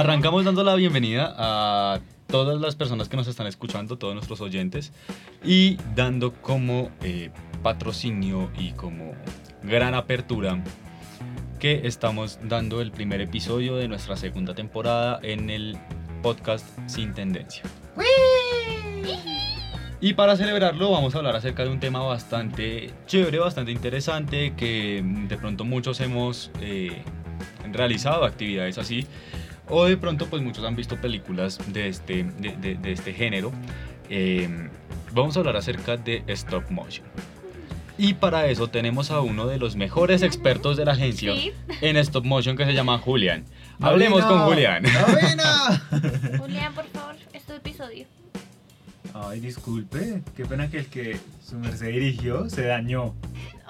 [0.00, 4.94] Arrancamos dando la bienvenida a todas las personas que nos están escuchando, todos nuestros oyentes,
[5.44, 7.30] y dando como eh,
[7.62, 9.12] patrocinio y como
[9.62, 10.64] gran apertura
[11.58, 15.76] que estamos dando el primer episodio de nuestra segunda temporada en el
[16.22, 17.62] podcast Sin Tendencia.
[20.00, 25.04] Y para celebrarlo vamos a hablar acerca de un tema bastante chévere, bastante interesante, que
[25.04, 27.02] de pronto muchos hemos eh,
[27.70, 29.06] realizado actividades así,
[29.70, 33.52] o de pronto pues muchos han visto películas de este, de, de- de este género.
[34.08, 34.68] Eh,
[35.12, 37.06] vamos a hablar acerca de stop motion.
[37.98, 41.52] Y para eso tenemos a uno de los mejores expertos de la agencia Sí.
[41.82, 43.44] en stop motion que se llama Julián.
[43.80, 44.82] Hablemos con Julián.
[44.84, 45.82] ¡Novena!
[46.38, 48.06] Julián, por favor, este episodio.
[49.12, 53.14] Ay, disculpe, qué pena que el que su merced dirigió se dañó.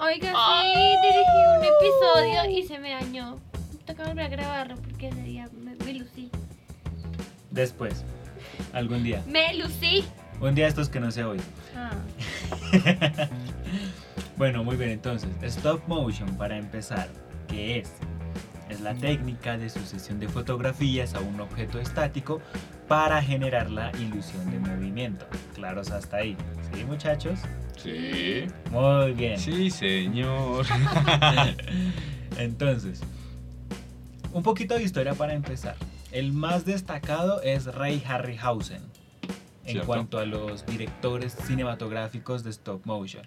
[0.00, 3.38] Oiga, sí, dirigí un episodio y se me dañó.
[3.90, 6.30] Toca volver a grabarlo porque ese día me, me lucí.
[7.50, 8.04] Después,
[8.72, 9.20] algún día.
[9.26, 10.04] ¡Me lucí!
[10.40, 11.42] Un día estos que no se oye.
[11.74, 11.90] Ah,
[14.36, 17.08] Bueno, muy bien, entonces, stop motion para empezar,
[17.48, 17.90] ¿qué es?
[18.68, 22.40] Es la técnica de sucesión de fotografías a un objeto estático
[22.86, 25.26] para generar la ilusión de movimiento.
[25.56, 26.36] Claros hasta ahí.
[26.72, 27.40] ¿Sí, muchachos?
[27.76, 28.44] Sí.
[28.70, 29.36] Muy bien.
[29.36, 30.64] Sí, señor.
[32.38, 33.02] Entonces,
[34.32, 35.76] un poquito de historia para empezar.
[36.12, 38.82] El más destacado es Ray Harryhausen
[39.64, 39.86] en Cierto.
[39.86, 43.26] cuanto a los directores cinematográficos de stop motion.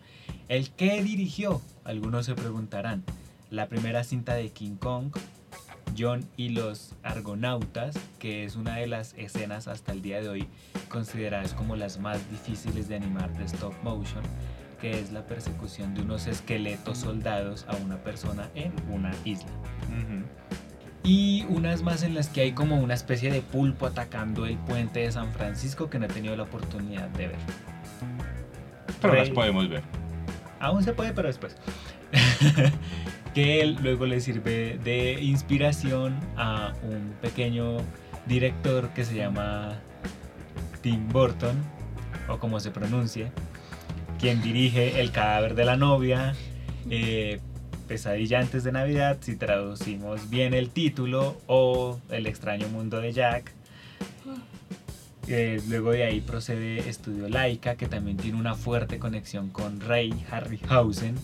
[0.49, 1.61] ¿El que dirigió?
[1.83, 3.03] Algunos se preguntarán.
[3.49, 5.11] La primera cinta de King Kong,
[5.97, 10.47] John y los Argonautas, que es una de las escenas hasta el día de hoy
[10.89, 14.23] consideradas como las más difíciles de animar de stop motion,
[14.81, 19.51] que es la persecución de unos esqueletos soldados a una persona en una isla.
[21.03, 25.01] Y unas más en las que hay como una especie de pulpo atacando el puente
[25.01, 27.37] de San Francisco que no he tenido la oportunidad de ver.
[29.01, 29.83] Pero las podemos ver.
[30.59, 31.57] Aún se puede, pero después.
[33.33, 37.77] que él luego le sirve de inspiración a un pequeño
[38.25, 39.79] director que se llama
[40.81, 41.57] Tim Burton,
[42.29, 43.31] o como se pronuncie,
[44.19, 46.33] quien dirige El cadáver de la novia,
[46.89, 47.41] eh,
[47.87, 53.51] Pesadilla antes de Navidad, si traducimos bien el título, o El extraño mundo de Jack.
[55.27, 60.13] Eh, luego de ahí procede Estudio Laika, que también tiene una fuerte conexión con Ray
[60.29, 61.15] Harryhausen,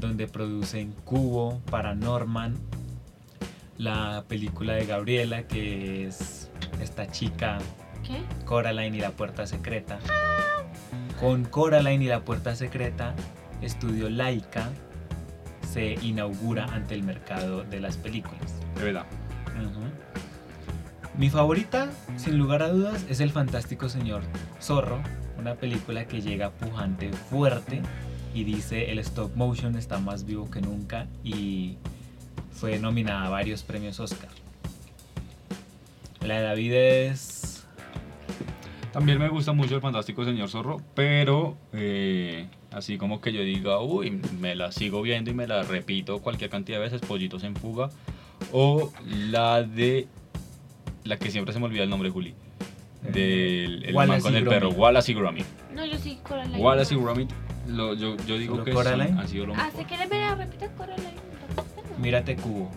[0.00, 2.56] donde producen Cubo, Paranorman,
[3.78, 7.58] la película de Gabriela, que es esta chica
[8.06, 8.22] ¿qué?
[8.44, 9.98] Coraline y la puerta secreta.
[11.20, 13.14] Con Coraline y la puerta secreta,
[13.62, 14.70] Estudio Laika
[15.70, 18.54] se inaugura ante el mercado de las películas.
[18.76, 19.06] De verdad.
[21.16, 24.22] Mi favorita, sin lugar a dudas, es El Fantástico Señor
[24.62, 25.02] Zorro,
[25.36, 27.82] una película que llega pujante, fuerte
[28.34, 31.76] y dice el stop motion está más vivo que nunca y
[32.52, 34.30] fue nominada a varios premios Oscar.
[36.24, 37.37] La de David es...
[38.98, 43.78] También me gusta mucho el fantástico señor Zorro, pero eh, así como que yo diga,
[43.78, 44.10] uy,
[44.40, 47.90] me la sigo viendo y me la repito cualquier cantidad de veces, Pollitos en Fuga,
[48.52, 50.08] o la de,
[51.04, 52.34] la que siempre se me olvida el nombre, Juli,
[53.12, 54.48] del el man con el Gromit.
[54.48, 55.46] perro, Wallace y Gromit.
[55.72, 56.58] No, yo sí, Coraline.
[56.58, 57.30] Wallace y Gromit,
[57.68, 59.12] lo- yo, yo digo ¿Solo que Coraline?
[59.12, 59.80] sí, ha sido lo Ah, mejor.
[59.80, 61.14] ¿se quiere ver a repita Coraline?
[61.98, 62.68] Mírate Cubo.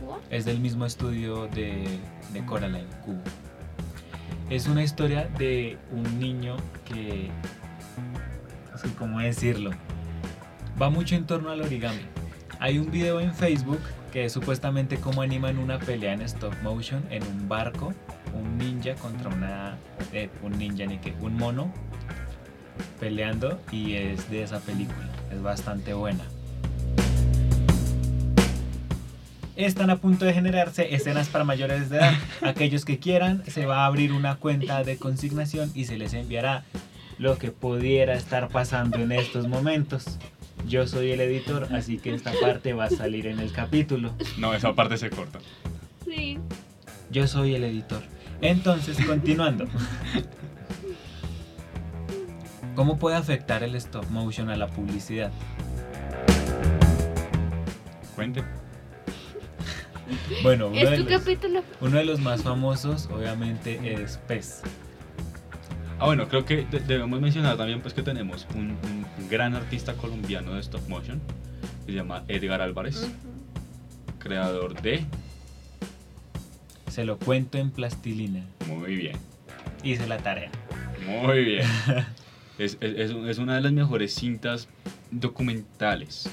[0.00, 0.18] ¿Cuba?
[0.30, 1.84] Es del mismo estudio de,
[2.32, 3.20] de Coraline, Cubo.
[4.50, 7.28] Es una historia de un niño que,
[8.72, 9.72] así como decirlo,
[10.80, 12.00] va mucho en torno al origami.
[12.58, 17.04] Hay un video en Facebook que es supuestamente cómo animan una pelea en stop motion
[17.10, 17.92] en un barco,
[18.32, 19.76] un ninja contra una,
[20.14, 21.70] eh, un ninja ni que, un mono
[22.98, 25.08] peleando y es de esa película.
[25.30, 26.24] Es bastante buena.
[29.58, 32.14] Están a punto de generarse escenas para mayores de edad.
[32.42, 36.62] Aquellos que quieran, se va a abrir una cuenta de consignación y se les enviará
[37.18, 40.16] lo que pudiera estar pasando en estos momentos.
[40.68, 44.14] Yo soy el editor, así que esta parte va a salir en el capítulo.
[44.38, 45.40] No, esa parte se corta.
[46.04, 46.38] Sí.
[47.10, 48.04] Yo soy el editor.
[48.40, 49.66] Entonces, continuando.
[52.76, 55.32] ¿Cómo puede afectar el stop motion a la publicidad?
[58.14, 58.44] Cuente.
[60.42, 61.62] Bueno, uno Es de, tu los, capítulo.
[61.80, 64.62] uno de los más famosos obviamente es Pez.
[65.98, 69.94] Ah, bueno, creo que de- debemos mencionar también pues que tenemos un, un gran artista
[69.94, 71.20] colombiano de stop motion
[71.84, 73.08] que se llama Edgar Álvarez,
[74.18, 75.04] creador de
[76.90, 78.44] Se lo cuento en plastilina.
[78.66, 79.16] Muy bien.
[79.82, 80.50] Hice la tarea.
[81.06, 81.66] Muy bien.
[82.58, 84.68] es, es- es una de las mejores cintas
[85.10, 86.28] documentales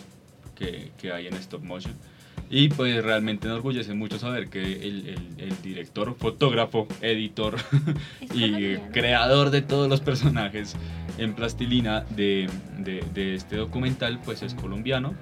[0.55, 1.93] que, que hay en stop motion.
[2.49, 7.55] Y pues realmente me enorgullece mucho saber que el, el- el director, fotógrafo, editor
[8.33, 10.75] y creador de todos los personajes
[11.17, 12.47] en plastilina de,
[12.77, 15.15] de- de este documental pues es colombiano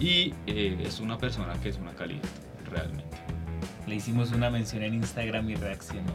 [0.00, 2.22] y eh, es una persona que es una calidad
[2.70, 3.16] realmente.
[3.86, 6.12] Le hicimos una mención en Instagram y reaccionó.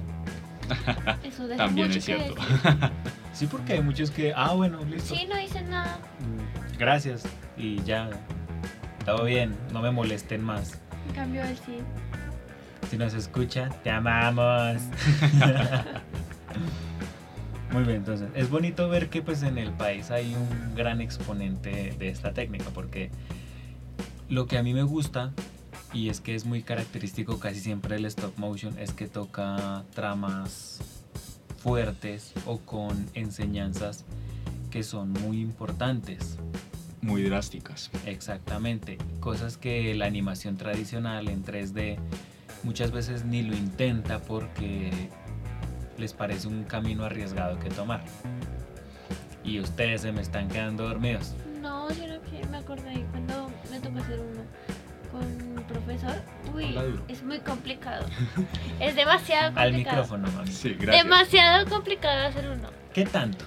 [1.23, 2.35] Eso deja También mucho es cierto.
[3.33, 5.13] Sí, porque hay muchos que, ah, bueno, listo.
[5.13, 5.99] Sí, no hice nada.
[6.21, 7.23] Mm, Gracias.
[7.55, 8.09] Y ya.
[9.07, 10.81] Todo bien, no me molesten más.
[11.07, 11.77] En cambio, él sí.
[12.89, 14.81] Si nos escucha, te amamos.
[17.71, 21.95] Muy bien, entonces es bonito ver que pues en el país hay un gran exponente
[21.98, 23.09] de esta técnica porque
[24.27, 25.31] lo que a mí me gusta
[25.94, 30.81] y es que es muy característico casi siempre del stop motion es que toca tramas
[31.59, 34.04] fuertes o con enseñanzas
[34.69, 36.38] que son muy importantes.
[37.01, 37.91] Muy drásticas.
[38.05, 41.97] Exactamente, cosas que la animación tradicional en 3D
[42.63, 44.91] muchas veces ni lo intenta porque
[45.97, 48.03] les parece un camino arriesgado que tomar.
[49.44, 51.33] Y ustedes se me están quedando dormidos.
[51.61, 54.41] No, yo no que me acordé ahí cuando me tocó hacer uno
[55.11, 55.23] con
[55.57, 56.15] un profesor.
[56.53, 56.75] Uy,
[57.07, 58.05] es muy complicado.
[58.79, 59.77] es demasiado Al complicado.
[60.03, 60.51] micrófono, mami.
[60.51, 61.03] Sí, gracias.
[61.03, 62.69] Demasiado complicado hacer uno.
[62.94, 63.45] ¿Qué tanto?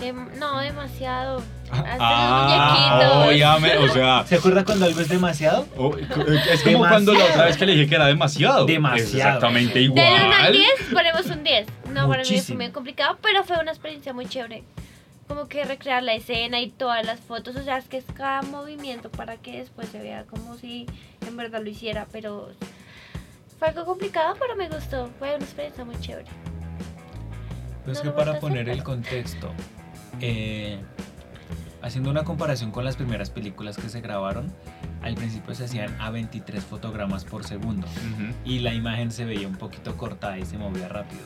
[0.00, 1.42] Dem- no, demasiado.
[1.70, 3.28] Hacer Ah, los muñequitos.
[3.28, 5.66] óyame, o sea, ¿Se acuerda cuando algo es demasiado?
[5.76, 8.64] o- es como cuando la otra vez que le dije que era demasiado.
[8.66, 9.04] Demasiado.
[9.08, 10.52] Es exactamente Del 1 al igual.
[10.52, 11.66] 10 ponemos un 10.
[11.88, 12.58] No, para mí fue Muchísimo.
[12.60, 14.64] muy complicado, pero fue una experiencia muy chévere.
[15.28, 18.42] Como que recrear la escena y todas las fotos, o sea, es que es cada
[18.42, 20.86] movimiento para que después se vea como si
[21.24, 22.48] en verdad lo hiciera, pero
[23.60, 26.26] fue algo complicado, pero me gustó, fue una experiencia muy chévere.
[27.84, 29.52] Pues No que para poner hacer, el contexto,
[30.20, 30.78] eh,
[31.82, 34.52] haciendo una comparación con las primeras películas que se grabaron,
[35.02, 37.86] al principio se hacían a 23 fotogramas por segundo.
[38.44, 41.22] Y la imagen se veía un poquito cortada y se movía rápido.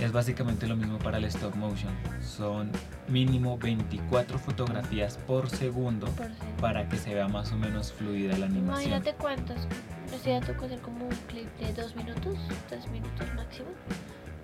[0.00, 1.92] Es básicamente lo mismo para el stop motion.
[2.22, 2.70] Son
[3.08, 8.46] mínimo 24 fotografías por segundo Por para que se vea más o menos fluida la
[8.46, 8.88] animación.
[8.88, 9.58] Imagínate cuántos.
[10.14, 12.38] O sea, tocó hacer como un clip de dos minutos,
[12.68, 13.68] tres minutos máximo.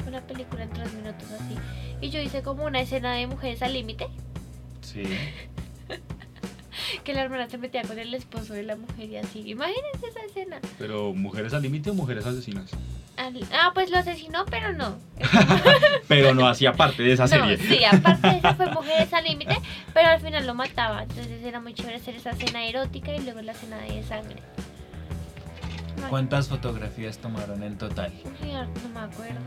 [0.07, 1.57] Una película en tres minutos así.
[2.01, 4.09] Y yo hice como una escena de mujeres al límite.
[4.83, 5.03] Sí.
[7.03, 9.43] Que la hermana se metía con el esposo de la mujer y así.
[9.49, 10.61] Imagínense esa escena.
[10.79, 12.71] Pero mujeres al límite o mujeres asesinas.
[13.17, 14.97] Al- Ah, pues lo asesinó, pero no.
[16.09, 17.57] Pero no hacía parte de esa no, serie.
[17.59, 19.57] sí, aparte de eso fue Mujeres al Límite,
[19.95, 21.03] pero al final lo mataba.
[21.03, 24.37] Entonces era muy chévere hacer esa escena erótica y luego la escena de sangre.
[26.09, 28.13] ¿Cuántas fotografías tomaron en total?
[28.43, 29.41] no me acuerdo.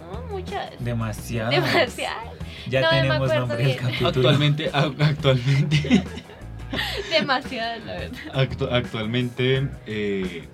[0.00, 0.70] No, muchas.
[0.80, 1.50] Demasiadas.
[1.50, 2.24] Demasiadas.
[2.68, 4.08] Ya No tenemos nombre del capítulo.
[4.08, 6.04] Actualmente, actualmente,
[7.10, 8.18] Demasiadas, la verdad.
[8.34, 10.44] actu- actualmente, eh,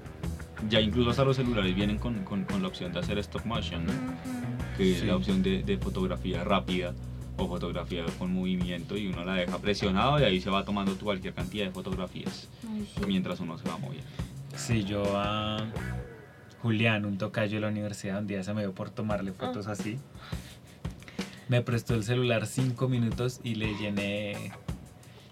[0.68, 3.86] ya incluso hasta los celulares vienen con, con- con la opción de hacer stop motion,
[3.86, 3.92] ¿no?
[3.92, 4.76] Ujú.
[4.76, 5.06] que es Sí.
[5.06, 6.94] la opción de, de fotografía rápida
[7.36, 11.34] o fotografía con movimiento y uno la deja presionado y ahí se va tomando cualquier
[11.34, 13.00] cantidad de fotografías Ay, sí.
[13.06, 14.06] mientras uno se va moviendo.
[14.56, 15.64] Sí, yo a
[16.64, 19.98] Julián, un tocayo de la universidad, un día se me dio por tomarle fotos así.
[21.46, 24.50] Me prestó el celular cinco minutos y le llené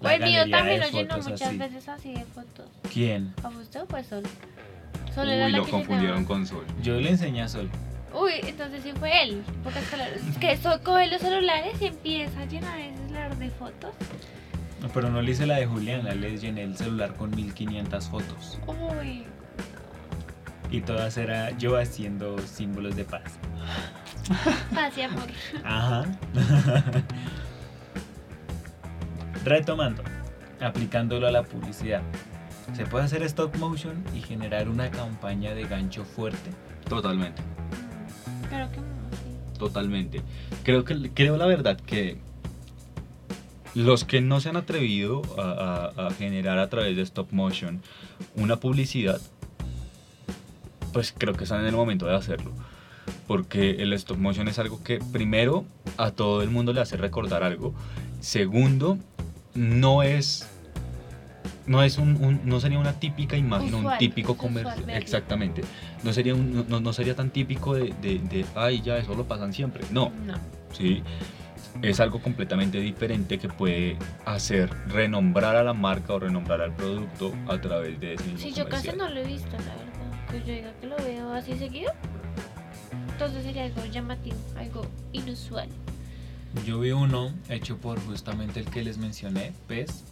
[0.03, 1.57] la el mío también lo llenó muchas así.
[1.57, 2.67] veces así de fotos.
[2.93, 3.33] ¿Quién?
[3.43, 4.25] ¿A usted o fue Sol?
[5.15, 6.67] Sol era Uy, la lo que confundieron con Sol.
[6.83, 7.71] Yo le enseñé a Sol.
[8.13, 9.43] Uy, entonces sí fue él.
[9.65, 10.21] palabras.
[10.29, 13.95] Es que Sol coge los celulares y empieza a llenar ese celular de fotos.
[14.93, 18.59] Pero no le hice la de Julián, la le llené el celular con 1500 fotos.
[18.67, 19.25] Uy,
[20.73, 23.23] Y todas era yo haciendo símbolos de paz.
[24.75, 25.27] paz y amor.
[25.63, 26.05] Ajá.
[29.45, 30.03] Retomando,
[30.61, 32.03] aplicándolo a la publicidad.
[32.75, 36.51] Se puede hacer stop motion y generar una campaña de gancho fuerte.
[36.89, 37.43] Totalmente,
[38.49, 39.59] Claro que no, sí.
[39.59, 40.21] totalmente.
[40.63, 42.19] Creo que creo la verdad que
[43.75, 45.43] los que no se han atrevido a,
[45.97, 47.83] a- a generar a través de stop motion
[48.37, 49.21] una publicidad,
[50.93, 52.53] pues creo que están en el momento de hacerlo.
[53.27, 55.65] Porque el stop motion es algo que primero
[55.97, 57.75] a todo el mundo le hace recordar algo.
[58.21, 58.99] Segundo,
[59.55, 60.49] no es
[61.67, 64.73] no es un, un- no sería una típica imagen, un típico verlo.
[64.89, 65.63] Exactamente.
[66.03, 69.25] No sería un- no, no sería tan típico de, de, de, ay ya eso lo
[69.25, 69.85] pasan siempre.
[69.91, 70.35] No, No.
[70.73, 71.03] ¿sí?
[71.81, 73.97] Es algo completamente diferente que puede
[74.27, 78.53] hacer renombrar a la marca o renombrar al producto a través de ese mismo Sí,
[78.53, 79.92] yo casi no lo he visto, la verdad.
[80.33, 81.93] Que yo diga que lo veo así seguido.
[83.13, 85.69] Entonces sería algo llamativo, algo inusual.
[86.67, 90.05] Yo vi uno hecho por justamente el que les mencioné, PES,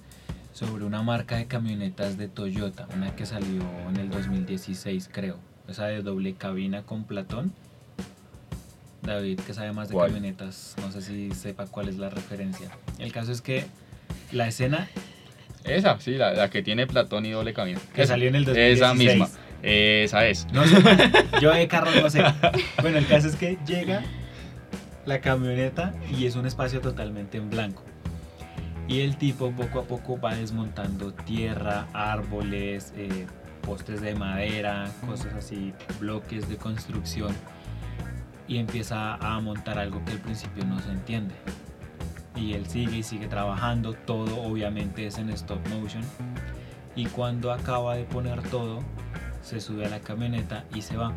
[0.52, 5.36] sobre una marca de camionetas de Toyota, una que salió en el 2016 creo,
[5.68, 7.52] esa de doble cabina con Platón.
[9.02, 10.08] David, que sabe más de ¿Cuál?
[10.12, 12.68] camionetas, no sé si sepa cuál es la referencia.
[12.98, 13.64] El caso es que
[14.30, 14.88] la escena
[15.64, 17.80] Esa, sí, la, la que tiene Platón y doble camino.
[17.94, 18.12] que Esa.
[18.14, 18.98] salió en el Esa 2016.
[19.18, 19.28] misma.
[19.62, 20.46] Esa es.
[20.52, 20.82] No sé,
[21.40, 22.22] yo de carro no sé.
[22.80, 24.02] Bueno, el caso es que llega
[25.06, 27.82] la camioneta y es un espacio totalmente en blanco.
[28.88, 33.26] Y el tipo poco a poco va desmontando tierra, árboles, eh,
[33.62, 37.34] postes de madera, cosas así, bloques de construcción.
[38.48, 41.34] Y empieza a montar algo que al principio no se entiende.
[42.34, 46.02] Y él sigue y sigue trabajando, todo obviamente es en stop motion.
[46.96, 48.80] Y cuando acaba de poner todo,
[49.42, 51.12] se sube a la camioneta y se va.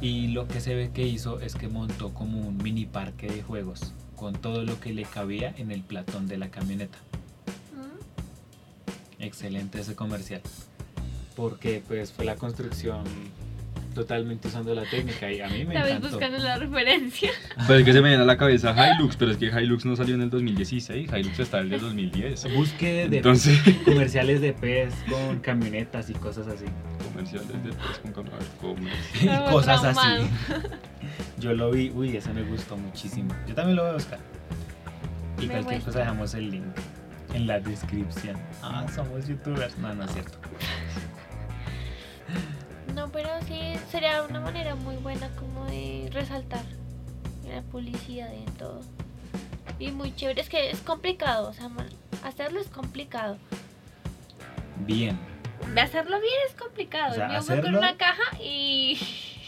[0.00, 3.42] Y lo que se ve que hizo es que montó como un mini parque de
[3.42, 6.98] juegos con todo lo que le cabía en el platón de la camioneta.
[7.74, 9.22] ¿Mm?
[9.22, 10.42] Excelente ese comercial.
[11.34, 13.04] Porque pues fue la construcción
[13.94, 16.08] totalmente usando la técnica y a mí me Estabas encantó.
[16.10, 17.30] buscando la referencia.
[17.66, 19.96] Pero es que se me viene a la cabeza Hilux, pero es que Hilux no
[19.96, 22.54] salió en el 2016, Hilux está el de 2010.
[22.54, 26.66] Busque de Entonces, comerciales de pez con camionetas y cosas así.
[27.16, 28.98] Comerciales con comercial.
[29.22, 30.22] Y cosas traumado.
[30.24, 30.30] así.
[31.38, 33.34] Yo lo vi, uy, ese me gustó muchísimo.
[33.46, 34.18] Yo también lo voy a buscar.
[35.38, 35.84] Y Me cualquier muestra.
[35.86, 36.64] cosa dejamos el link
[37.34, 38.36] en la descripción.
[38.62, 39.76] Ah, somos youtubers.
[39.78, 40.38] No, no es cierto.
[42.94, 46.62] No, pero sí sería una manera muy buena como de resaltar
[47.46, 48.80] la publicidad y en todo.
[49.78, 51.68] Y muy chévere, es que es complicado, o sea,
[52.24, 53.36] hacerlo es complicado.
[54.86, 55.18] Bien.
[55.80, 57.12] Hacerlo bien es complicado.
[57.12, 58.98] O sea, Yo fue con hacerlo- una caja y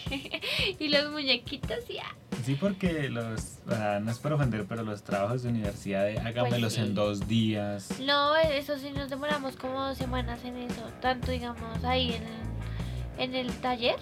[0.78, 5.02] y los muñequitos y ah, Sí, porque los, ah, no es por ofender, pero los
[5.02, 6.80] trabajos de universidad, de hágamelos Pues sí.
[6.80, 8.00] en dos días.
[8.00, 13.18] No, eso sí nos demoramos como dos semanas en eso, tanto digamos ahí en el,
[13.18, 13.96] en el taller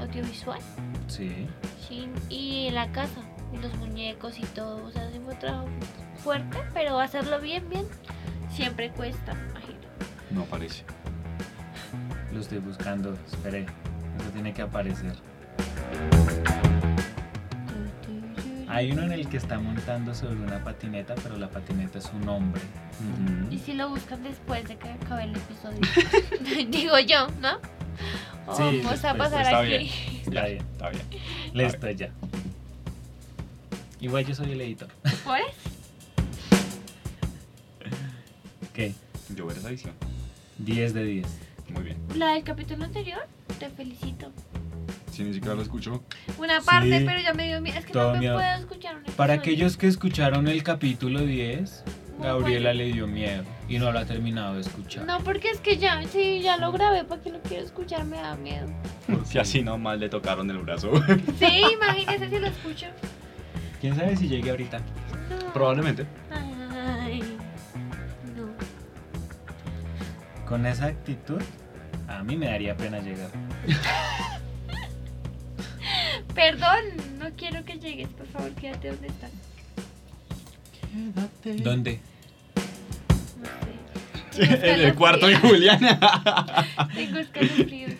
[0.00, 0.60] audiovisual
[1.08, 1.46] Sí.
[1.86, 3.20] sí, y en la casa,
[3.52, 5.68] y los muñecos y todo, o sea, sí fue un trabajo
[6.22, 7.86] fuerte, pero hacerlo bien, bien,
[8.50, 9.78] siempre cuesta, me imagino.
[10.30, 10.44] No
[12.34, 13.16] Lo estoy buscando.
[13.32, 13.60] Esperé.
[14.20, 15.14] Eso tiene que aparecer.
[18.68, 22.28] Hay uno en el que está montando sobre una patineta, pero la patineta es un
[22.28, 22.60] hombre.
[23.50, 25.78] Y si lo buscan después de que acabe el episodio,
[26.70, 27.58] digo yo, ¿no?
[28.48, 29.68] O Sí, vamos a pasar está aquí.
[29.68, 29.86] bien.
[30.26, 30.62] Está bien.
[30.72, 31.02] Está bien.
[31.52, 32.10] Listo, ya.
[34.00, 34.88] Igual yo soy el editor.
[35.24, 35.70] ¿Por eso?
[38.72, 38.92] ¿Qué?
[39.36, 39.94] Yo ver esa edición.
[40.58, 41.26] 10 de 10.
[41.74, 41.96] Muy bien.
[42.16, 43.20] La del capítulo anterior,
[43.58, 44.30] te felicito.
[45.12, 46.02] Si ni siquiera lo escucho.
[46.38, 47.04] Una parte, Sí.
[47.06, 47.78] pero ya me dio miedo.
[47.78, 48.34] Es que no me miedo.
[48.36, 51.84] puedo escuchar un Para aquellos que escucharon el capítulo 10,
[52.18, 52.84] Muy Gabriela bueno.
[52.84, 55.04] le dio miedo y no lo ha terminado de escuchar.
[55.04, 58.04] No, porque es que ya, sí, ya lo grabé, ¿para qué lo quiero escuchar?
[58.04, 58.66] Me da miedo.
[59.24, 60.90] Si así nomás le tocaron el brazo.
[61.38, 62.86] Sí, imagínese si lo escucho.
[63.80, 64.78] ¿Quién sabe si llegue ahorita?
[64.78, 65.52] No.
[65.52, 66.06] Probablemente.
[66.30, 67.20] Ay,
[68.36, 68.48] no.
[70.48, 71.40] Con esa actitud,
[72.18, 73.30] a mí me daría pena llegar.
[76.34, 79.30] Perdón, no quiero que llegues, por favor, quédate donde estás.
[81.62, 82.00] ¿Dónde?
[83.38, 83.46] No
[84.30, 84.46] sé.
[84.46, 85.36] Tengo en el cuarto de.
[85.36, 85.98] Juliana.
[86.94, 87.92] Tengo escalofríos.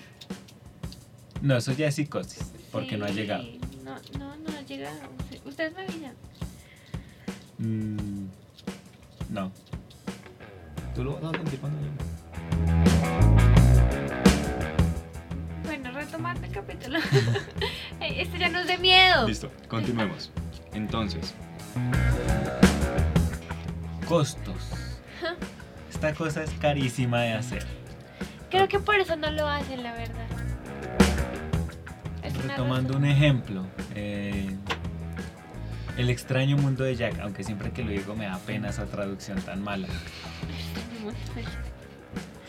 [1.40, 3.44] No, eso ya es psicosis, porque no ha llegado.
[3.85, 4.99] No, no, no ha llegado.
[5.44, 6.14] Ustedes me avisan.
[7.59, 8.28] Mm,
[9.28, 9.52] no.
[10.94, 12.03] Tú lo vas a sentir cuando llegue.
[18.00, 19.26] Esto ya no es de miedo.
[19.26, 20.30] Listo, continuemos.
[20.73, 21.35] Entonces,
[24.09, 24.71] Costos.
[25.90, 27.66] Esta cosa es carísima de hacer.
[28.50, 30.26] Creo que por eso no lo hacen, la verdad.
[32.23, 34.54] Es Retomando un ejemplo, eh,
[35.97, 39.40] El extraño mundo de Jack, aunque siempre que lo digo me da pena esa traducción
[39.40, 39.88] tan mala.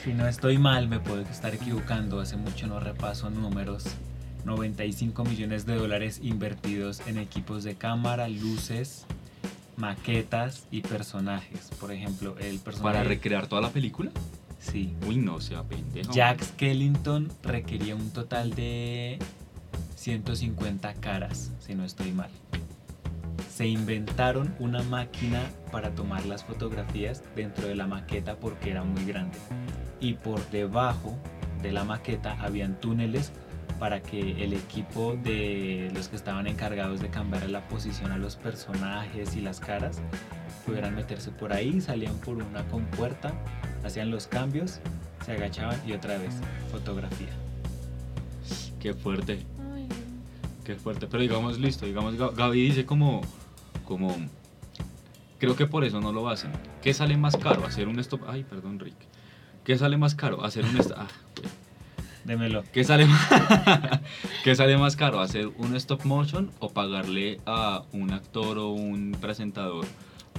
[0.03, 3.85] Si no estoy mal, me puedo estar equivocando, hace mucho no repaso números.
[4.45, 9.05] 95 millones de dólares invertidos en equipos de cámara, luces,
[9.75, 11.71] maquetas y personajes.
[11.79, 12.93] Por ejemplo, el personaje...
[12.97, 14.11] ¿Para recrear toda la película?
[14.59, 14.93] Sí.
[15.07, 16.13] Uy, no sea pendejo.
[16.13, 19.19] Jack Skellington requería un total de
[19.95, 22.29] 150 caras, si no estoy mal.
[23.51, 29.05] Se inventaron una máquina para tomar las fotografías dentro de la maqueta porque era muy
[29.05, 29.37] grande.
[29.99, 31.17] Y por debajo
[31.61, 33.31] de la maqueta habían túneles
[33.79, 38.35] para que el equipo de los que estaban encargados de cambiar la posición a los
[38.35, 39.97] personajes y las caras
[40.65, 43.33] pudieran meterse por ahí, salían por una compuerta,
[43.83, 44.79] hacían los cambios,
[45.25, 46.33] se agachaban y otra vez
[46.71, 47.29] fotografía.
[48.79, 49.39] Qué fuerte,
[49.73, 49.87] Ay,
[50.63, 51.07] qué fuerte.
[51.07, 53.21] Pero digamos, listo, digamos, Ga- Gaby dice como,
[53.83, 54.15] como,
[55.39, 56.51] creo que por eso no lo hacen.
[56.81, 57.65] ¿Qué sale más caro?
[57.65, 58.95] Hacer un stop, ay, perdón, Rick.
[59.63, 60.43] ¿Qué sale más caro?
[60.45, 61.07] Hacer un stop, ah.
[62.25, 62.63] Démelo.
[62.73, 63.29] ¿Qué sale, más-
[64.43, 65.19] ¿Qué sale más caro?
[65.21, 69.85] ¿Hacer un stop motion o pagarle a un actor o un presentador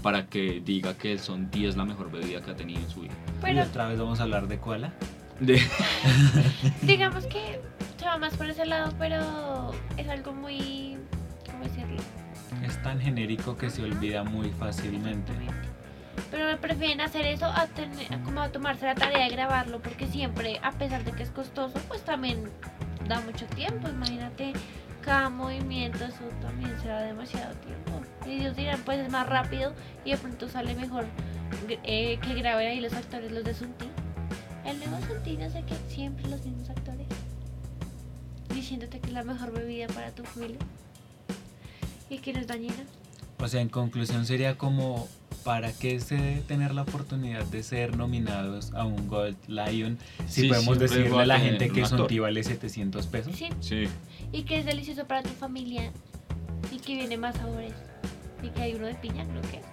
[0.02, 3.00] para que diga que Son 10 es la mejor bebida que ha tenido en su
[3.02, 3.14] vida?
[3.38, 4.92] y Pero otra vez vamos a hablar de koala.
[5.40, 5.60] De-
[6.82, 7.60] digamos que
[7.98, 10.96] se va más por ese lado, pero es algo muy.
[11.50, 12.02] ¿Cómo decirlo?
[12.64, 15.32] Es tan genérico que se olvida muy fácilmente.
[16.30, 20.58] Pero prefieren hacer eso a tener, como a tomarse la tarea de grabarlo, porque siempre,
[20.62, 22.50] a pesar de que es costoso, pues también
[23.06, 23.88] da mucho tiempo.
[23.88, 24.52] Imagínate,
[25.02, 28.02] cada movimiento, eso también será demasiado tiempo.
[28.26, 29.72] Y ellos dirán, pues es más rápido
[30.04, 31.06] y de pronto sale mejor
[31.84, 33.86] eh, que graben ahí los actores, los de Sunti.
[34.64, 37.06] El nuevo Sunti, no sé qué, siempre los mismos actores.
[38.52, 40.58] Diciéndote que es la mejor bebida para tu familia.
[42.10, 42.84] Y que no es dañina.
[43.38, 45.08] O sea, en conclusión sería como,
[45.44, 50.42] ¿para qué se debe tener la oportunidad de ser nominados a un Gold Lion si
[50.42, 51.84] Sí, podemos decirle a la gente que.
[51.84, 53.36] Sonti vale 700 pesos?
[53.36, 53.84] Sí, Sí.
[54.32, 55.92] y que es delicioso para tu familia
[56.72, 57.72] y que viene más sabores
[58.42, 59.66] y que hay uno de piña, creo que es.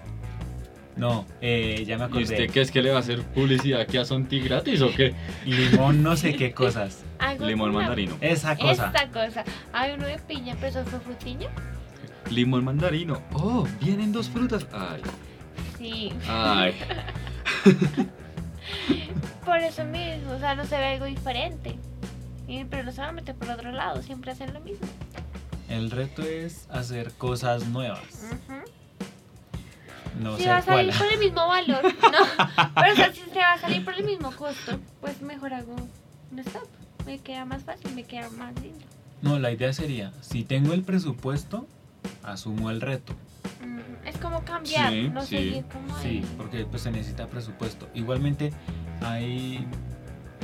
[0.95, 2.23] No, eh, ya me ¿Y acordé.
[2.23, 5.15] usted qué es que le va a hacer publicidad aquí a Sonti gratis o qué?
[5.45, 7.03] Limón no sé qué cosas.
[7.39, 8.15] Limón mandarino.
[8.21, 8.87] Esa cosa.
[8.93, 9.43] Esta cosa.
[9.71, 11.47] Hay uno de piña, pero eso fue frutiño.
[12.29, 13.21] Limón mandarino.
[13.33, 14.65] Oh, vienen dos frutas.
[14.71, 15.01] Ay,
[15.77, 16.73] Sí, ay.
[19.45, 21.77] por eso mismo, o sea, no se ve algo diferente.
[22.69, 24.87] Pero no se van a meter por otro lado, siempre hacen lo mismo.
[25.69, 28.01] El reto es hacer cosas nuevas.
[28.31, 28.61] Ujú.
[30.21, 32.71] No si va a salir por el mismo valor, no.
[32.75, 35.75] Pero o sea, si se va a salir por el mismo costo, pues mejor hago
[36.31, 36.67] un stop.
[37.05, 38.85] Me queda más fácil, me queda más lindo.
[39.21, 41.65] No, la idea sería, si tengo el presupuesto,
[42.23, 43.13] asumo el reto.
[43.65, 46.33] Mm, Es como cambiar, Sí, no sí, seguir como Sí, ahí.
[46.37, 47.87] porque pues se necesita presupuesto.
[47.93, 48.51] Igualmente
[49.01, 49.65] hay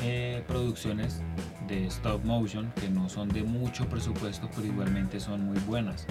[0.02, 1.22] eh, producciones
[1.68, 6.06] de stop motion que no son de mucho presupuesto, pero igualmente son muy buenas.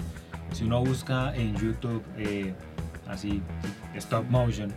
[0.53, 2.53] Si uno busca en YouTube eh,
[3.07, 3.41] así
[3.95, 4.71] stop motion,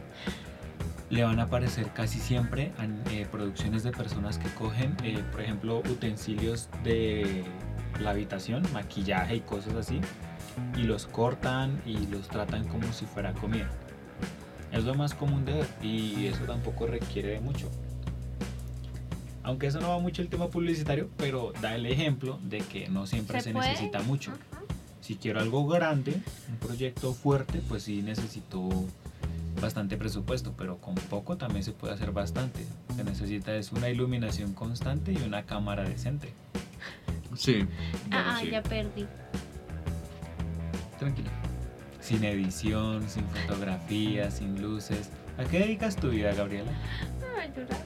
[1.11, 2.73] le van a aparecer casi siempre
[3.11, 7.45] eh, producciones de personas que cogen, eh, por ejemplo, utensilios de
[8.01, 10.01] la habitación, maquillaje y cosas así,
[10.77, 13.71] y los cortan y los tratan como si fuera comida.
[14.73, 17.71] Es lo más común de ver y eso tampoco requiere de mucho.
[19.45, 23.07] Aunque eso no va mucho el tema publicitario, pero da el ejemplo de que no
[23.07, 24.31] siempre se, ¿Se necesita mucho.
[24.31, 24.67] Ujú.
[25.01, 26.13] Si quiero algo grande,
[26.49, 28.69] un proyecto fuerte, pues sí necesito
[29.61, 32.65] bastante presupuesto, pero con poco también se puede hacer bastante.
[32.95, 36.33] Se necesita es una iluminación constante y una cámara decente.
[37.37, 37.67] Sí.
[38.09, 38.51] bueno, Ah, sí.
[38.51, 39.07] ya perdí.
[41.03, 41.31] Tranquila.
[42.01, 45.11] Sin edición, sin fotografía, sin luces.
[45.37, 46.71] ¿A qué dedicas tu vida, Gabriela?
[47.41, 47.83] Ay, llorar.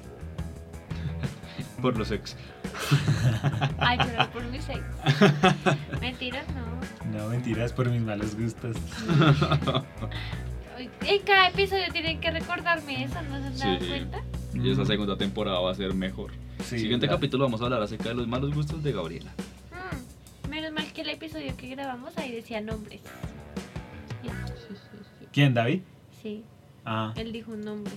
[1.83, 2.37] Por los ex.
[3.79, 4.83] Ay, llorar por mi sexo.
[6.01, 7.19] Mentiras, no.
[7.19, 8.77] No, mentiras por mis malos gustos.
[11.07, 13.87] En cada episodio tienen que recordarme eso, ¿no se han dado Sí.
[13.89, 14.21] cuenta?
[14.55, 16.33] Y esa segunda temporada va a ser mejor.
[16.65, 19.31] Sí, Siguiente capítulo vamos a hablar acerca de los malos gustos de Gabriela.
[19.71, 23.03] Mm, Menos mal que el episodio que grabamos ahí decía nombres.
[25.31, 25.83] ¿Quién, David?
[26.23, 26.43] Sí,
[26.87, 27.93] Ah, él dijo un nombre.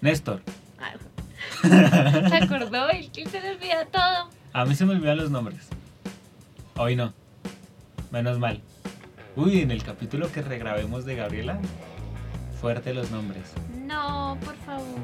[0.00, 0.42] Néstor.
[0.80, 0.94] Ah,
[2.28, 4.30] Se acordó, él él se le olvida todo.
[4.52, 5.68] A mí se me olvidan los nombres.
[6.76, 7.12] Hoy no.
[8.10, 8.60] Menos mal.
[9.36, 11.60] Uy, en el capítulo que regrabemos de Gabriela,
[12.60, 13.52] fuerte los nombres.
[13.86, 14.98] No, por favor.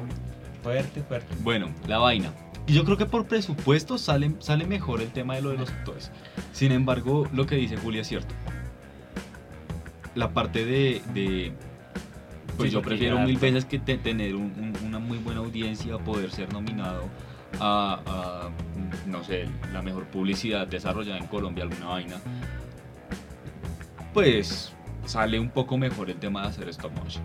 [0.63, 1.33] Fuerte, fuerte.
[1.39, 2.33] Bueno, la vaina.
[2.67, 5.69] Y Yo creo que por presupuesto sale, sale mejor el tema de lo de los
[5.69, 6.11] actores.
[6.51, 8.33] Sin embargo, lo que dice Julia es cierto.
[10.15, 11.01] La parte de...
[11.13, 11.53] de-
[12.57, 15.97] pues Sí, yo prefiero mil veces que te- tener un- un- una muy buena audiencia,
[15.97, 17.03] poder ser nominado
[17.59, 18.49] a, a,
[19.09, 22.15] no sé, la mejor publicidad desarrollada en Colombia, alguna vaina.
[24.13, 24.73] Pues
[25.05, 27.23] sale un poco mejor el tema de hacer stop motion.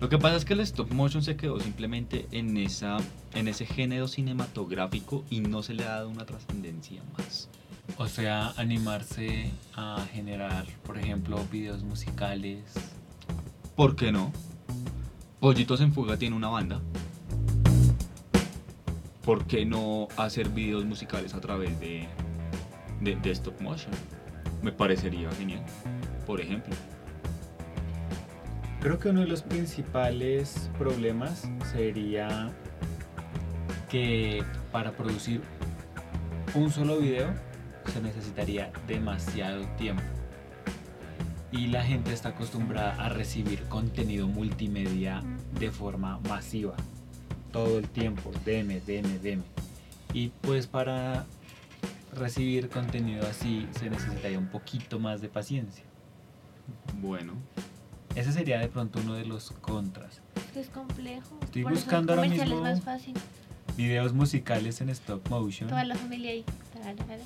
[0.00, 2.98] Lo que pasa es que el stop motion se quedó simplemente en, esa,
[3.34, 7.48] en ese género cinematográfico y no se le ha dado una trascendencia más.
[7.96, 12.62] O sea, animarse a generar, por ejemplo, videos musicales.
[13.74, 14.32] ¿Por qué no?
[15.40, 16.80] Pollitos en Fuga tiene una banda.
[19.26, 22.06] ¿por qué no hacer videos musicales a través de,
[23.00, 23.92] de, de stop motion?
[24.62, 25.64] Me parecería genial,
[26.26, 26.74] por ejemplo.
[28.86, 32.52] Creo que uno de los principales problemas sería
[33.88, 35.40] que para producir
[36.54, 37.34] un solo video
[37.92, 40.04] se necesitaría demasiado tiempo.
[41.50, 45.20] Y la gente está acostumbrada a recibir contenido multimedia
[45.58, 46.76] de forma masiva.
[47.50, 49.42] Todo el tiempo, deme, deme, deme.
[50.12, 51.26] Y pues para
[52.14, 55.82] recibir contenido así se necesitaría un poquito más de paciencia.
[57.00, 57.32] Bueno,
[58.16, 60.20] Ese sería de pronto uno de los contras.
[60.52, 61.38] Que es complejo.
[61.42, 63.14] Estoy Por buscando ahora mismo- más fácil.
[63.76, 65.68] Videos musicales en stop motion.
[65.68, 66.44] Toda la familia ahí.
[66.72, 67.22] Tararara.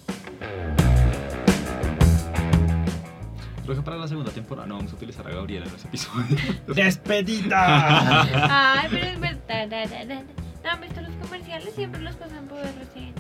[3.64, 6.40] creo que para la segunda temporada no vamos a utilizar a Gabriela en los episodios.
[6.74, 8.80] ¡Despedida!
[8.80, 10.22] Ay, pero es verdad.
[10.64, 11.72] No, ¿han visto los comerciales?
[11.74, 13.14] Siempre los pasan por recién.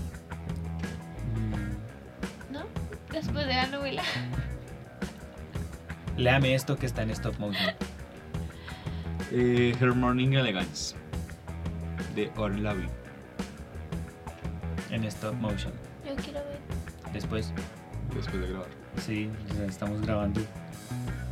[1.36, 2.62] Mm, ¿No?
[3.12, 4.02] Después de la novela.
[6.20, 7.70] Léame esto que está en stop motion.
[9.32, 10.94] eh, Her Morning Elegance
[12.14, 12.88] de Oren Lavie.
[14.90, 15.72] En stop motion.
[16.06, 16.58] Yo quiero ver.
[17.12, 17.52] Después,
[18.14, 18.68] Después de grabar.
[18.98, 20.40] sí, ya estamos grabando.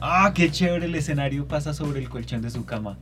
[0.01, 0.87] ¡Ah, qué chévere!
[0.87, 2.97] El escenario pasa sobre el colchón de su cama.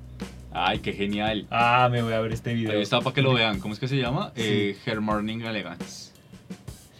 [0.52, 1.46] Ay, qué genial.
[1.50, 2.72] Ah, me voy a ver este video.
[2.72, 3.60] Ahí está para que lo vean.
[3.60, 4.32] ¿Cómo es que se llama?
[4.34, 4.42] Sí.
[4.42, 6.12] Eh, Her Morning Elegance.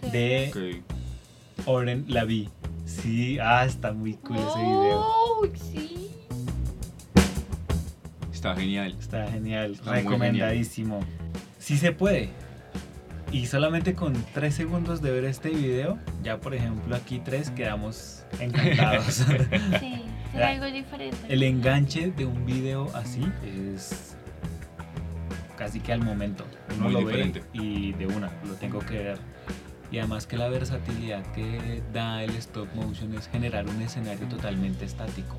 [0.03, 0.11] Sí.
[0.11, 0.83] De
[1.57, 1.66] Ok.
[1.66, 2.51] Oren Lavi.
[3.02, 5.00] Sí, ah, está muy cool ese video.
[5.00, 6.11] Oh, sí.
[8.32, 8.96] Está genial.
[8.98, 11.00] Está genial, Está recomendadísimo.
[11.59, 12.30] Sí se puede.
[13.32, 18.24] Y solamente con 3 segundos de ver este video, ya por ejemplo aquí tres quedamos
[18.40, 19.24] encantados.
[19.80, 20.02] Sí.
[20.32, 21.16] Será algo diferente.
[21.28, 24.14] El enganche de un video así es
[25.56, 26.44] casi que al momento.
[26.76, 27.40] Uno Muy lo diferente.
[27.40, 29.18] ve y de una, lo tengo que ver.
[29.90, 34.85] Y además que la versatilidad que da el stop motion es generar un escenario totalmente
[34.85, 35.37] estático.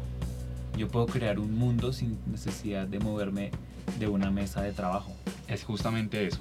[0.77, 3.51] Yo puedo crear un mundo sin necesidad de moverme
[3.99, 5.11] de una mesa de trabajo.
[5.47, 6.39] Es justamente eso.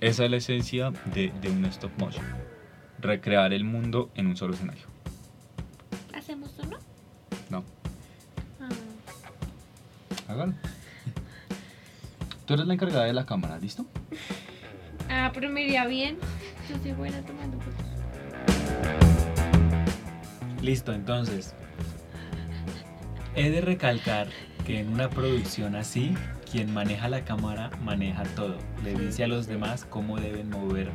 [0.00, 2.24] Esa es la esencia de, de un stop motion.
[3.00, 4.84] Recrear el mundo en un solo escenario.
[6.14, 6.78] ¿Hacemos uno?
[7.50, 7.64] No.
[8.60, 8.68] Ah.
[10.28, 10.54] Hágalo.
[12.46, 13.84] Tú eres la encargada de la cámara, ¿listo?
[15.10, 16.16] Ah, pero me iría bien.
[16.68, 17.86] Yo soy buena tomando fotos.
[20.60, 21.54] Listo, entonces.
[23.34, 24.26] He de recalcar
[24.66, 26.14] que en una producción así,
[26.50, 28.58] quien maneja la cámara maneja todo.
[28.84, 30.90] Le dice a los demás cómo deben mover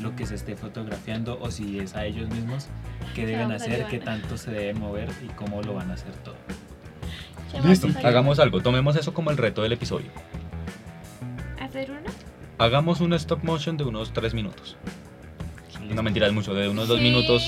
[0.00, 2.68] lo que se esté fotografiando o si es a ellos mismos
[3.14, 6.36] qué deben hacer, qué tanto se deben mover y cómo lo van a hacer todo.
[7.64, 7.88] Listo.
[8.04, 8.60] Hagamos algo.
[8.60, 10.10] Tomemos eso como el reto del episodio.
[11.58, 12.10] ¿Hacer uno?
[12.58, 14.76] Hagamos un stop motion de unos 3 minutos.
[15.94, 17.04] No mentira, es mucho, de unos 2 Sí.
[17.04, 17.42] minutos.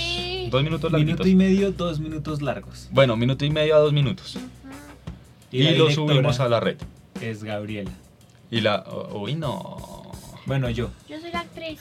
[0.50, 1.26] 2 minutos larguitos.
[1.26, 2.88] Minuto y medio, dos minutos largos.
[2.90, 4.38] Bueno, minuto y medio a 2 minutos.
[5.50, 6.78] Y, lo subimos a la red.
[7.20, 7.90] Es Gabriela.
[8.50, 8.84] Y la.
[9.12, 10.10] Uy, no.
[10.46, 10.90] Bueno, yo.
[11.08, 11.80] Yo soy la actriz.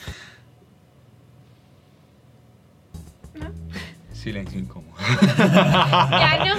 [3.34, 3.50] ¿No?
[4.12, 4.94] Silencio incómodo.
[5.38, 6.54] Ya no.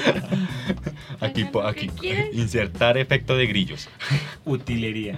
[1.20, 1.90] Aquí, aquí.
[2.34, 3.90] Insertar efecto de grillos.
[4.46, 5.18] Utilería.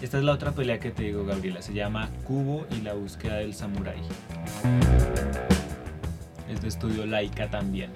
[0.00, 1.60] Esta es la otra pelea que te digo, Gabriela.
[1.60, 4.00] Se llama Cubo y la búsqueda del samurái.
[6.48, 7.90] Es de estudio Laika también.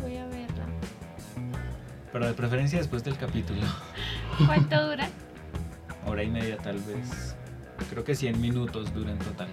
[0.00, 0.64] Voy a verla.
[2.12, 3.60] Pero de preferencia después del capítulo.
[4.46, 5.08] ¿Cuánto dura?
[6.06, 7.36] Hora y media tal vez.
[7.90, 9.48] Creo que 100 minutos dura en total.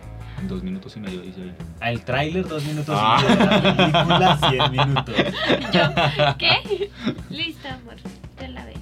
[0.48, 1.56] Dos minutos y medio dice ahí.
[1.82, 3.18] Al tráiler 2 minutos Ah.
[3.22, 3.46] y medio.
[3.46, 5.16] La película 100 minutos.
[5.74, 6.90] Yo, ¿qué?
[7.30, 7.96] Listo, amor.
[8.38, 8.76] Te la veo.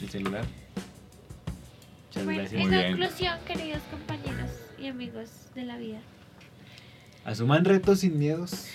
[0.00, 0.44] El celular.
[2.12, 2.60] Muchas Bueno, gracias.
[2.62, 2.92] en Muy bien.
[2.98, 5.98] conclusión, queridos compañeros y amigos de la vida.
[7.24, 8.66] Asuman retos sin miedos.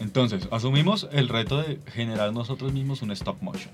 [0.00, 3.70] Entonces, asumimos el reto de generar nosotros mismos un stop motion.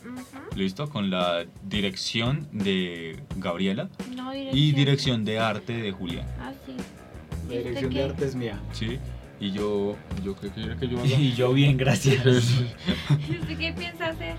[0.56, 0.88] ¿Listo?
[0.88, 6.26] Con la dirección de Gabriela No, y dirección de arte de Julián.
[6.40, 6.72] Ah, sí.
[7.48, 8.60] La ¿Y usted dirección de arte es mía.
[8.72, 8.98] ¿Sí?
[9.40, 9.96] Y yo.
[10.24, 11.06] ¿Yo qué quiere que yo haga?
[11.08, 12.24] Y yo bien, gracias.
[13.28, 14.34] ¿Y usted qué piensa hacer?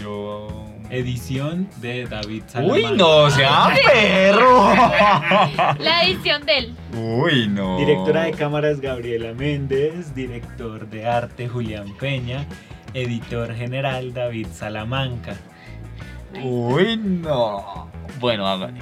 [0.00, 0.66] yo.
[0.92, 2.90] Edición de David Salamanca.
[2.90, 3.30] ¡Uy, no!
[3.30, 4.74] ¡Sea perro!
[5.78, 6.74] La edición de él.
[6.94, 7.78] ¡Uy, no!
[7.78, 12.44] Directora de cámaras Gabriela Méndez, director de arte Julián Peña,
[12.92, 15.34] editor general David Salamanca.
[16.42, 17.88] ¡Uy, no!
[18.20, 18.78] Bueno, hágale.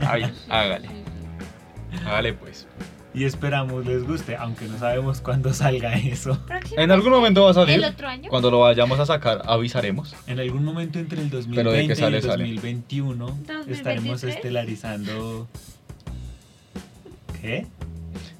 [0.48, 0.88] Hágale.
[2.06, 2.66] Hágale, pues.
[3.14, 6.36] Y esperamos les guste, aunque no sabemos cuándo salga eso.
[6.76, 7.76] En algún momento va a salir.
[7.76, 8.28] ¿El otro año?
[8.28, 10.14] Cuando lo vayamos a sacar, avisaremos.
[10.26, 12.44] En algún momento entre el Pero 2020 de que sale, y el sale.
[12.44, 13.26] 2021
[13.68, 14.34] estaremos 2023.
[14.34, 15.48] estelarizando.
[17.40, 17.66] ¿Qué?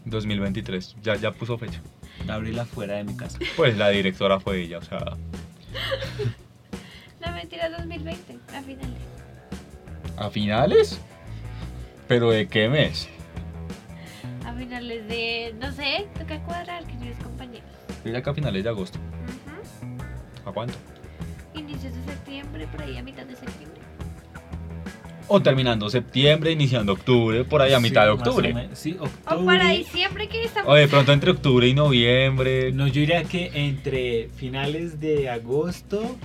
[0.06, 0.96] 2023.
[1.02, 1.80] Ya, ya puso fecha.
[2.26, 3.38] Gabriela fuera de mi casa.
[3.56, 4.98] Pues la directora fue ella, o sea.
[7.20, 8.98] La mentira 2020, a finales.
[10.16, 11.00] ¿A finales?
[12.06, 13.08] ¿Pero de qué mes?
[14.54, 17.68] A finales de, no sé, toca cuadrar que tienes compañeros.
[17.88, 18.98] Yo diría que a finales de agosto.
[20.44, 20.74] ¿A cuánto?
[21.54, 23.80] Inicios de septiembre, por ahí a mitad de septiembre.
[25.26, 28.52] O terminando septiembre, iniciando octubre, por ahí a mitad de o octubre.
[28.54, 28.78] menos.
[28.78, 29.44] Sí, O octubre.
[29.44, 30.70] para diciembre que estamos.
[30.70, 32.70] O de pronto entre octubre y noviembre.
[32.72, 36.16] No, yo diría que entre finales de agosto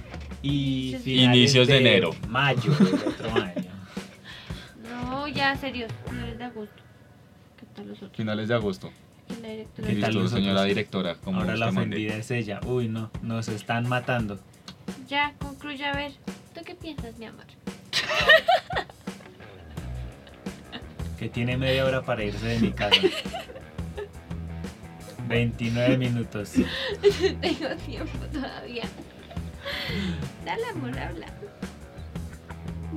[0.43, 2.11] y Inicios- finales Inicios de enero.
[2.27, 3.71] Mayo del otro año.
[4.87, 6.83] No, ya, serios, finales de agosto.
[7.79, 8.17] ¿Qué tal los otros?
[8.17, 8.91] Finales de agosto.
[9.27, 9.87] ¿Quién la directora?
[9.87, 11.15] ¿Qué tal Listo, señora directora.
[11.15, 12.59] Como Ahora la ofendida es ella.
[12.65, 14.37] Uy, no, nos están matando.
[15.07, 16.11] Ya, concluye a ver.
[16.53, 17.45] ¿Tú qué piensas, mi amor?
[21.17, 23.01] Que tiene media hora para irse de mi casa.
[25.27, 26.51] 29 minutos.
[27.41, 28.83] Tengo tiempo todavía.
[30.43, 31.27] Dale, amor, habla.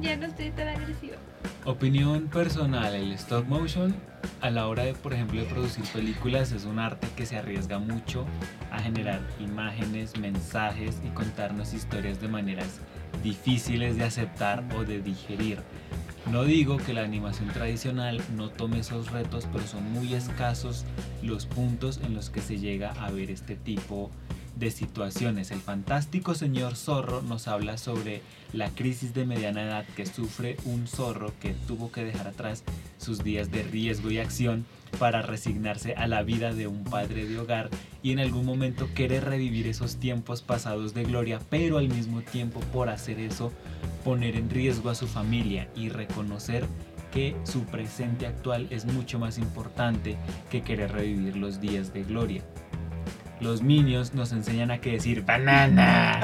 [0.01, 1.17] Ya no estoy tan agresiva.
[1.65, 3.95] Opinión personal, el stop motion
[4.41, 8.25] a la hora de, por ejemplo, producir películas es un arte que se arriesga mucho
[8.71, 12.81] a generar imágenes, mensajes y contarnos historias de maneras
[13.23, 15.59] difíciles de aceptar o de digerir.
[16.31, 20.85] No digo que la animación tradicional no tome esos retos, pero son muy escasos
[21.23, 24.11] los puntos en los que se llega a ver este tipo
[24.71, 25.51] situaciones.
[25.51, 30.87] El fantástico señor zorro nos habla sobre la crisis de mediana edad que sufre un
[30.87, 32.63] zorro que tuvo que dejar atrás
[32.99, 34.65] sus días de riesgo y acción
[34.99, 37.71] para resignarse a la vida de un padre de hogar
[38.03, 42.61] y en algún momento querer revivir esos tiempos pasados de gloria, pero al mismo tiempo
[42.73, 43.53] por hacer eso
[44.05, 46.67] poner en riesgo a su familia y reconocer
[47.13, 50.17] que su presente actual es mucho más importante
[50.51, 52.43] que querer revivir los días de gloria.
[53.43, 56.21] Los Minions nos enseñan a que decir banana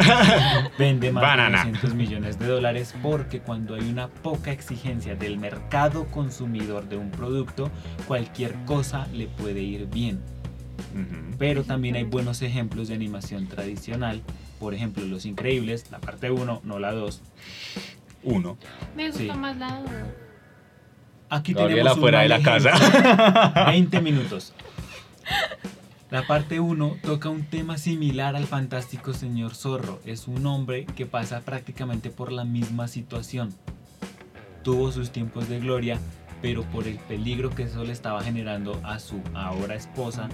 [0.78, 1.64] vende más Banana.
[1.64, 6.96] de 200 millones de dólares porque cuando hay una poca exigencia del mercado consumidor de
[6.96, 7.70] un producto,
[8.06, 10.20] cualquier cosa le puede ir bien.
[11.38, 14.22] Pero también hay buenos ejemplos de animación tradicional,
[14.60, 17.20] por ejemplo Los Increíbles, la parte 1, no la 2.
[18.22, 18.56] Uno.
[18.96, 19.38] Me gusta Sí.
[19.38, 19.90] más la dos.
[21.30, 22.70] Aquí Gabriela tenemos fuera de la ejemplo.
[22.70, 23.64] casa.
[23.70, 24.54] 20 minutos.
[26.10, 30.00] La parte 1 toca un tema similar al fantástico señor zorro.
[30.06, 33.50] Es un hombre que pasa prácticamente por la misma situación.
[34.62, 35.98] Tuvo sus tiempos de gloria,
[36.40, 40.30] pero por el peligro que eso le estaba generando a su ahora esposa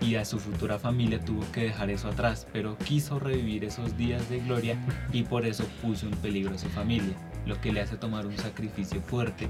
[0.00, 4.30] y a su futura familia tuvo que dejar eso atrás, pero quiso revivir esos días
[4.30, 4.78] de gloria
[5.12, 7.14] y por eso puso en peligro a su familia,
[7.46, 9.48] lo que le hace tomar un sacrificio fuerte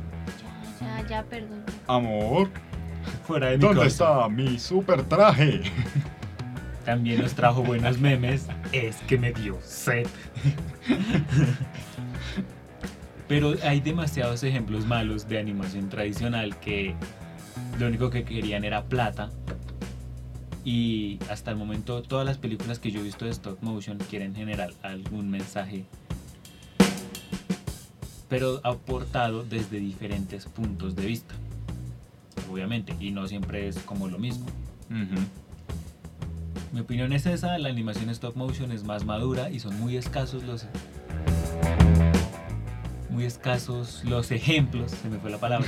[0.80, 1.62] Ya, ya, ya, perdón.
[1.86, 2.50] Amor,
[3.30, 5.62] fuera de mi ¿dónde está mi super traje?
[6.84, 8.48] También nos trajo buenos memes.
[8.72, 10.08] Es que me dio sed.
[13.28, 16.96] Pero hay demasiados ejemplos malos de animación tradicional que
[17.78, 19.30] lo único que querían era plata.
[20.64, 24.34] Y hasta el momento todas las películas que yo he visto de stop motion quieren
[24.34, 25.84] generar algún mensaje.
[28.28, 31.36] Pero aportado desde diferentes puntos de vista.
[32.50, 32.94] Obviamente.
[33.00, 34.46] Y no siempre es como lo mismo.
[36.72, 40.42] Mi opinión es esa, la animación stop motion es más madura y son muy escasos
[40.44, 40.66] los
[43.08, 45.66] muy escasos los ejemplos, se me fue la palabra.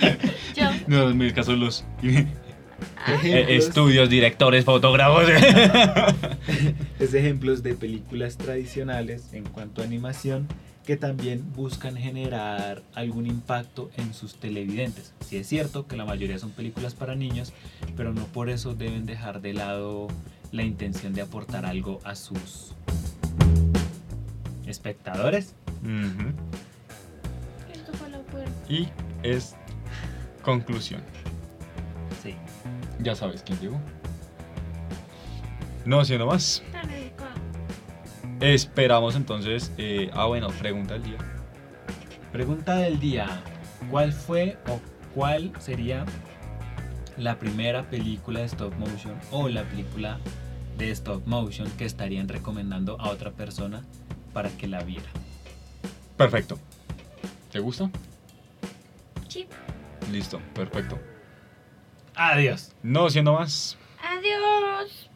[0.54, 0.70] Yo.
[0.86, 5.24] No, en mis casos los eh, estudios, directores, fotógrafos.
[6.98, 10.46] es ejemplos de películas tradicionales en cuanto a animación
[10.84, 15.14] que también buscan generar algún impacto en sus televidentes.
[15.26, 17.52] Sí es cierto que la mayoría son películas para niños,
[17.96, 20.08] pero no por eso deben dejar de lado
[20.52, 22.74] la intención de aportar algo a sus
[24.66, 25.54] espectadores.
[27.72, 28.52] Esto fue la puerta.
[28.68, 28.88] Y
[29.22, 29.56] es
[30.42, 31.02] conclusión.
[32.22, 32.34] Sí.
[33.00, 33.80] Ya sabes quién llegó.
[35.86, 36.62] No siendo más.
[36.72, 36.93] Dale,
[38.44, 39.72] Esperamos entonces.
[39.78, 41.16] eh, ah, bueno, pregunta del día.
[42.30, 43.42] Pregunta del día.
[43.90, 44.78] ¿Cuál fue o
[45.14, 46.04] cuál sería
[47.16, 50.18] la primera película de stop motion o la película
[50.76, 53.82] de stop motion que estarían recomendando a otra persona
[54.34, 55.08] para que la viera?
[56.18, 56.58] Perfecto.
[57.50, 57.90] ¿Te gusta?
[59.26, 59.50] Chip.
[60.12, 60.98] Listo, perfecto.
[62.14, 62.72] Adiós.
[62.82, 63.78] No siendo más.
[64.02, 65.08] Adiós.